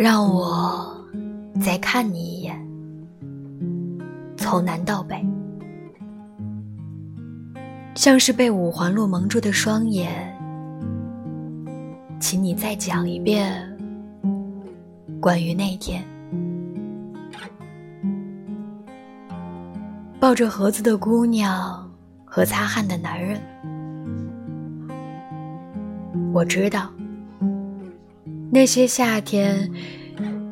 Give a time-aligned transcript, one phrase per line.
[0.00, 0.96] 让我
[1.60, 2.56] 再看你一眼，
[4.36, 5.20] 从南到北，
[7.96, 10.08] 像是被五环路蒙住的双眼，
[12.20, 13.76] 请你再讲一遍
[15.20, 16.00] 关于那天。
[20.20, 21.90] 抱着盒子的姑娘
[22.24, 23.40] 和擦汗的男人，
[26.32, 26.88] 我知道，
[28.50, 29.70] 那些夏天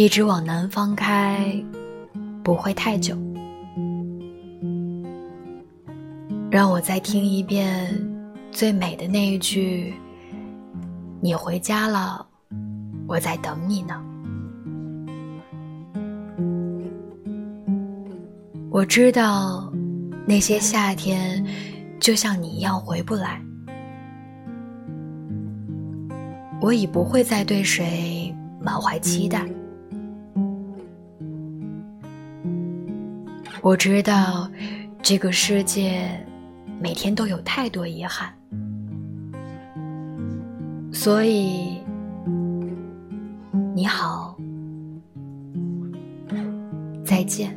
[0.00, 1.62] 一直往南方开，
[2.42, 3.14] 不会太久；
[6.50, 7.94] 让我再听一遍
[8.50, 9.92] 最美的那一句
[11.20, 12.26] ：“你回家了，
[13.06, 14.02] 我在等你呢。”
[18.72, 19.70] 我知道，
[20.26, 21.44] 那些夏天
[21.98, 23.38] 就像你一样回不来。
[26.58, 29.46] 我已不会再对谁满怀期待。
[33.62, 34.50] 我知道，
[35.02, 36.08] 这个世界
[36.80, 38.32] 每天都有太多遗憾，
[40.92, 41.78] 所以
[43.74, 44.34] 你好，
[47.04, 47.54] 再见。